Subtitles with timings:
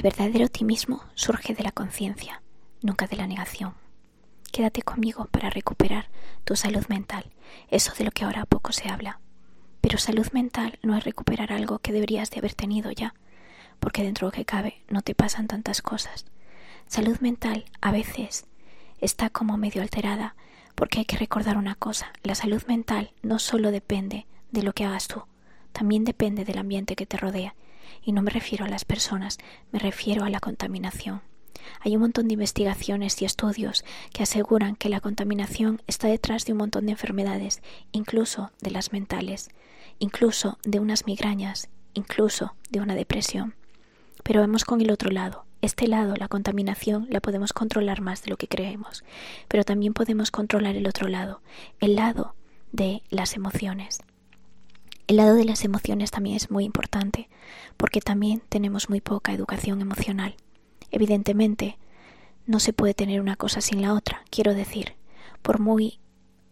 [0.00, 2.40] El verdadero optimismo surge de la conciencia,
[2.80, 3.74] nunca de la negación.
[4.50, 6.08] Quédate conmigo para recuperar
[6.44, 7.26] tu salud mental,
[7.68, 9.20] eso de lo que ahora poco se habla.
[9.82, 13.12] Pero salud mental no es recuperar algo que deberías de haber tenido ya,
[13.78, 16.24] porque dentro de lo que cabe no te pasan tantas cosas.
[16.86, 18.46] Salud mental a veces
[19.02, 20.34] está como medio alterada,
[20.76, 24.86] porque hay que recordar una cosa, la salud mental no solo depende de lo que
[24.86, 25.24] hagas tú,
[25.72, 27.54] también depende del ambiente que te rodea,
[28.02, 29.38] y no me refiero a las personas,
[29.72, 31.22] me refiero a la contaminación.
[31.80, 36.52] Hay un montón de investigaciones y estudios que aseguran que la contaminación está detrás de
[36.52, 37.62] un montón de enfermedades,
[37.92, 39.50] incluso de las mentales,
[39.98, 43.54] incluso de unas migrañas, incluso de una depresión.
[44.22, 45.44] Pero vemos con el otro lado.
[45.62, 49.04] Este lado, la contaminación, la podemos controlar más de lo que creemos,
[49.48, 51.42] pero también podemos controlar el otro lado,
[51.80, 52.34] el lado
[52.72, 54.00] de las emociones.
[55.10, 57.28] El lado de las emociones también es muy importante,
[57.76, 60.36] porque también tenemos muy poca educación emocional.
[60.92, 61.78] Evidentemente,
[62.46, 64.22] no se puede tener una cosa sin la otra.
[64.30, 64.94] Quiero decir,
[65.42, 65.98] por muy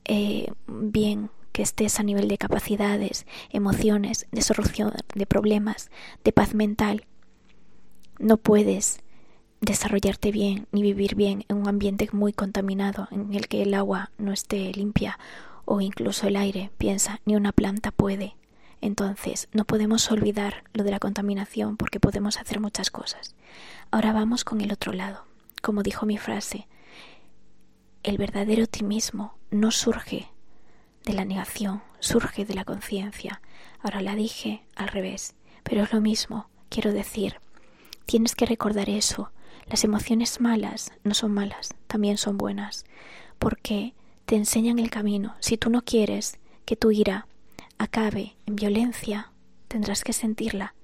[0.06, 5.92] eh, bien que estés a nivel de capacidades, emociones, de solución de problemas,
[6.24, 7.06] de paz mental,
[8.18, 8.98] no puedes
[9.60, 14.10] desarrollarte bien ni vivir bien en un ambiente muy contaminado en el que el agua
[14.18, 15.16] no esté limpia
[15.64, 18.34] o incluso el aire, piensa, ni una planta puede.
[18.80, 23.34] Entonces, no podemos olvidar lo de la contaminación porque podemos hacer muchas cosas.
[23.90, 25.24] Ahora vamos con el otro lado.
[25.62, 26.68] Como dijo mi frase,
[28.02, 30.28] el verdadero optimismo no surge
[31.04, 33.40] de la negación, surge de la conciencia.
[33.82, 36.48] Ahora la dije al revés, pero es lo mismo.
[36.68, 37.40] Quiero decir,
[38.06, 39.32] tienes que recordar eso.
[39.66, 42.84] Las emociones malas no son malas, también son buenas,
[43.38, 43.94] porque
[44.26, 45.34] te enseñan el camino.
[45.40, 47.26] Si tú no quieres que tu ira
[47.78, 49.32] acabe en violencia,
[49.68, 50.74] tendrás que sentirla.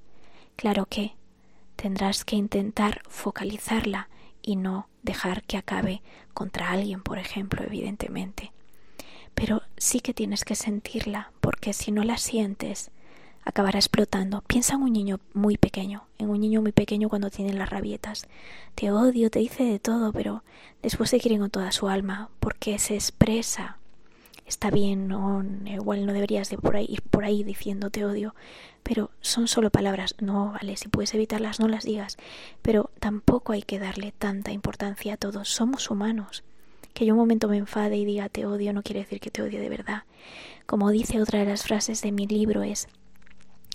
[0.57, 1.15] Claro que
[1.77, 4.09] tendrás que intentar focalizarla
[4.43, 8.53] y no dejar que acabe contra alguien, por ejemplo, evidentemente.
[9.35, 12.91] Pero sí que tienes que sentirla, porque si no la sientes,
[13.45, 14.43] acabará explotando.
[14.43, 18.29] Piensa en un niño muy pequeño, en un niño muy pequeño cuando tiene las rabietas.
[18.75, 20.45] Te odio, te dice de todo, pero
[20.83, 23.79] después se quiere con toda su alma, porque se expresa
[24.47, 28.35] está bien, no, igual no deberías de por ahí, ir por ahí diciendo te odio,
[28.83, 32.17] pero son solo palabras, no, vale, si puedes evitarlas no las digas,
[32.63, 36.45] pero tampoco hay que darle tanta importancia a todos, somos humanos.
[36.93, 39.43] Que yo un momento me enfade y diga te odio no quiere decir que te
[39.43, 40.05] odie de verdad.
[40.67, 42.89] Como dice otra de las frases de mi libro es,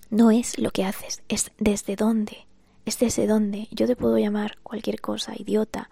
[0.10, 2.48] no es lo que haces, es desde dónde,
[2.86, 3.68] es desde dónde.
[3.72, 5.90] Yo te puedo llamar cualquier cosa, idiota,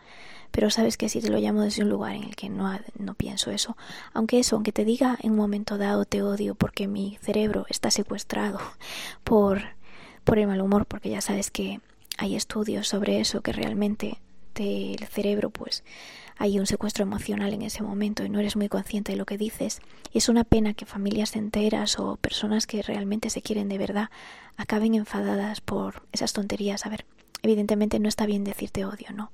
[0.52, 3.14] pero sabes que si te lo llamo desde un lugar en el que no, no
[3.14, 3.78] pienso eso,
[4.14, 7.92] aunque eso, aunque te diga en un momento dado te odio porque mi cerebro está
[7.92, 8.60] secuestrado
[9.24, 9.62] por,
[10.24, 11.80] por el mal humor, porque ya sabes que
[12.18, 14.20] hay estudios sobre eso, que realmente
[14.54, 15.84] te, el cerebro pues
[16.38, 19.38] hay un secuestro emocional en ese momento y no eres muy consciente de lo que
[19.38, 19.82] dices.
[20.12, 24.10] Y es una pena que familias enteras o personas que realmente se quieren de verdad
[24.56, 26.86] acaben enfadadas por esas tonterías.
[26.86, 27.06] A ver,
[27.42, 29.32] evidentemente no está bien decirte odio, ¿no?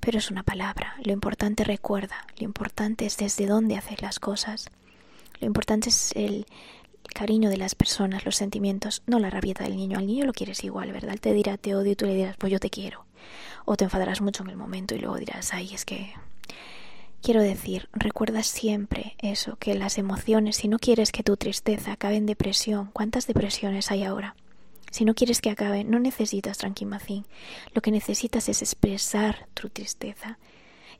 [0.00, 0.94] Pero es una palabra.
[1.04, 4.70] Lo importante recuerda, lo importante es desde dónde hacer las cosas.
[5.40, 6.46] Lo importante es el
[7.14, 9.98] cariño de las personas, los sentimientos, no la rabieta del niño.
[9.98, 11.18] Al niño lo quieres igual, ¿verdad?
[11.20, 13.04] Te dirá te odio y tú le dirás pues yo te quiero.
[13.64, 16.12] O te enfadarás mucho en el momento y luego dirás, ay, es que...
[17.22, 22.16] Quiero decir, recuerda siempre eso, que las emociones, si no quieres que tu tristeza acabe
[22.16, 24.36] en depresión, ¿cuántas depresiones hay ahora?
[24.90, 27.24] Si no quieres que acabe, no necesitas tranquimacín.
[27.74, 30.38] Lo que necesitas es expresar tu tristeza.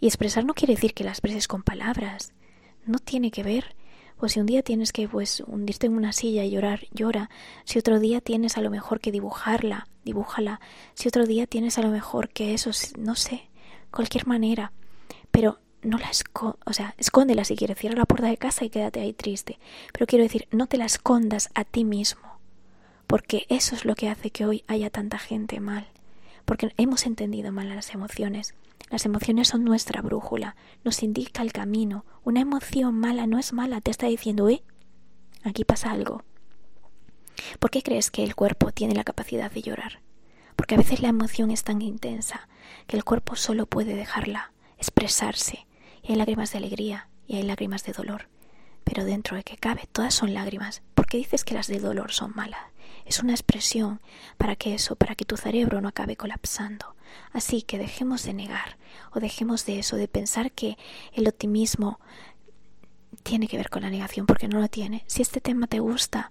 [0.01, 2.33] Y expresar no quiere decir que la expreses con palabras.
[2.87, 3.75] No tiene que ver.
[4.17, 7.31] Pues si un día tienes que pues hundirte en una silla y llorar, llora.
[7.65, 10.61] Si otro día tienes a lo mejor que dibujarla, dibújala.
[10.95, 13.49] Si otro día tienes a lo mejor que eso, no sé,
[13.91, 14.73] cualquier manera.
[15.31, 18.71] Pero no la escondas, o sea, escóndela si quieres, cierra la puerta de casa y
[18.71, 19.59] quédate ahí triste.
[19.93, 22.40] Pero quiero decir, no te la escondas a ti mismo
[23.11, 25.89] porque eso es lo que hace que hoy haya tanta gente mal,
[26.45, 28.55] porque hemos entendido mal las emociones.
[28.89, 30.55] Las emociones son nuestra brújula,
[30.85, 32.05] nos indica el camino.
[32.23, 34.63] Una emoción mala no es mala, te está diciendo, eh,
[35.43, 36.23] aquí pasa algo.
[37.59, 40.03] ¿Por qué crees que el cuerpo tiene la capacidad de llorar?
[40.55, 42.49] Porque a veces la emoción es tan intensa
[42.87, 45.67] que el cuerpo solo puede dejarla expresarse.
[46.05, 48.29] Y hay lágrimas de alegría y hay lágrimas de dolor.
[48.85, 50.83] Pero dentro de que cabe, todas son lágrimas.
[50.95, 52.61] ¿Por qué dices que las de dolor son malas?
[53.11, 54.01] Es una expresión
[54.39, 56.95] para que eso, para que tu cerebro no acabe colapsando.
[57.33, 58.79] Así que dejemos de negar
[59.11, 60.79] o dejemos de eso, de pensar que
[61.13, 61.99] el optimismo
[63.25, 65.03] tiene que ver con la negación, porque no lo tiene.
[65.09, 66.31] Si este tema te gusta,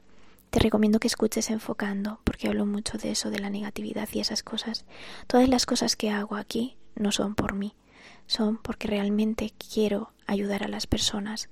[0.52, 4.42] te recomiendo que escuches enfocando, porque hablo mucho de eso, de la negatividad y esas
[4.42, 4.86] cosas.
[5.28, 7.76] Todas las cosas que hago aquí no son por mí,
[8.26, 11.50] son porque realmente quiero ayudar a las personas.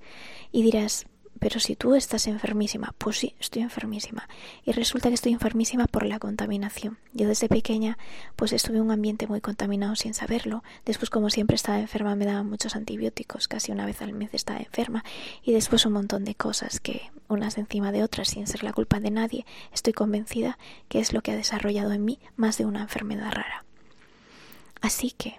[0.52, 1.04] Y dirás,
[1.38, 4.28] pero si tú estás enfermísima, pues sí, estoy enfermísima.
[4.64, 6.98] Y resulta que estoy enfermísima por la contaminación.
[7.12, 7.98] Yo desde pequeña
[8.36, 10.62] pues estuve en un ambiente muy contaminado sin saberlo.
[10.84, 14.60] Después como siempre estaba enferma me daban muchos antibióticos, casi una vez al mes estaba
[14.60, 15.04] enferma.
[15.42, 19.00] Y después un montón de cosas que unas encima de otras sin ser la culpa
[19.00, 20.58] de nadie, estoy convencida
[20.88, 23.64] que es lo que ha desarrollado en mí más de una enfermedad rara.
[24.80, 25.36] Así que,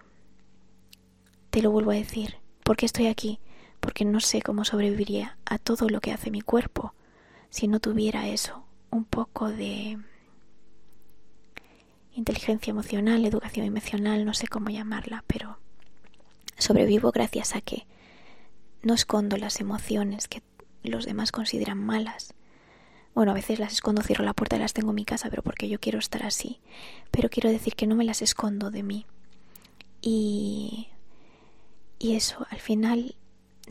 [1.49, 3.39] te lo vuelvo a decir, ¿por qué estoy aquí?
[3.79, 6.93] Porque no sé cómo sobreviviría a todo lo que hace mi cuerpo
[7.49, 9.97] si no tuviera eso, un poco de
[12.13, 15.57] inteligencia emocional, educación emocional, no sé cómo llamarla, pero
[16.57, 17.87] sobrevivo gracias a que
[18.81, 20.43] no escondo las emociones que
[20.83, 22.33] los demás consideran malas.
[23.15, 25.41] Bueno, a veces las escondo, cierro la puerta y las tengo en mi casa, pero
[25.41, 26.61] porque yo quiero estar así.
[27.11, 29.05] Pero quiero decir que no me las escondo de mí.
[30.01, 30.87] Y,
[31.97, 33.15] y eso, al final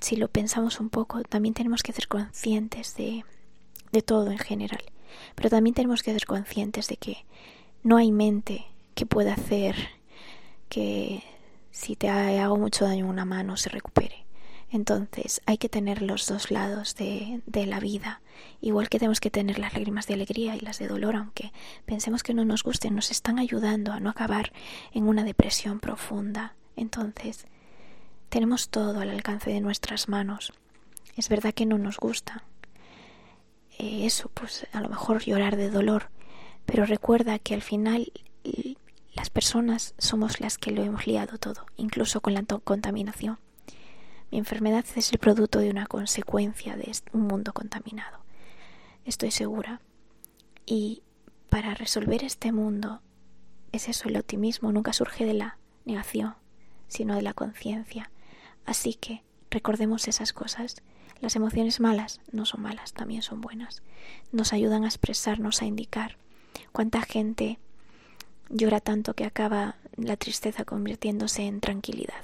[0.01, 3.25] si lo pensamos un poco, también tenemos que ser conscientes de,
[3.93, 4.83] de todo en general.
[5.35, 7.25] Pero también tenemos que ser conscientes de que
[7.83, 9.77] no hay mente que pueda hacer
[10.69, 11.23] que
[11.71, 14.25] si te hago mucho daño una mano se recupere.
[14.71, 18.21] Entonces hay que tener los dos lados de, de, la vida,
[18.61, 21.53] igual que tenemos que tener las lágrimas de alegría y las de dolor, aunque
[21.87, 24.53] pensemos que no nos gusten, nos están ayudando a no acabar
[24.93, 26.55] en una depresión profunda.
[26.77, 27.47] Entonces,
[28.29, 30.53] tenemos todo al alcance de nuestras manos.
[31.17, 32.45] Es verdad que no nos gusta.
[33.79, 36.11] Eh, eso, pues a lo mejor llorar de dolor.
[36.67, 38.13] Pero recuerda que al final
[39.15, 43.39] las personas somos las que lo hemos liado todo, incluso con la contaminación.
[44.31, 48.19] Mi enfermedad es el producto de una consecuencia de un mundo contaminado.
[49.05, 49.81] Estoy segura.
[50.67, 51.03] Y
[51.49, 53.01] para resolver este mundo,
[53.73, 56.35] es eso, el optimismo nunca surge de la negación,
[56.89, 58.11] sino de la conciencia.
[58.69, 60.77] Así que recordemos esas cosas.
[61.23, 63.83] Las emociones malas no son malas, también son buenas.
[64.31, 66.19] Nos ayudan a expresarnos, a indicar.
[66.71, 67.59] ¿Cuánta gente
[68.51, 72.23] llora tanto que acaba la tristeza convirtiéndose en tranquilidad?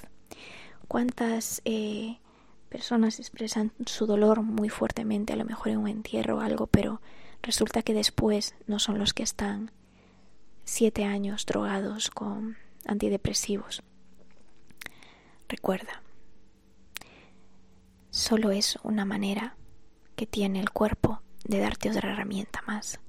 [0.87, 2.19] ¿Cuántas eh,
[2.69, 7.01] personas expresan su dolor muy fuertemente, a lo mejor en un entierro o algo, pero
[7.41, 9.71] resulta que después no son los que están
[10.67, 13.83] siete años drogados con antidepresivos?
[15.49, 16.04] Recuerda,
[18.15, 19.57] solo es una manera
[20.15, 23.01] que tiene el cuerpo de darte otra herramienta más.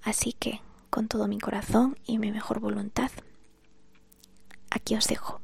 [0.00, 3.10] Así que, con todo mi corazón y mi mejor voluntad,
[4.70, 5.40] aquí os dejo